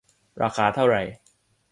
[0.41, 0.95] ราคาเท่าไร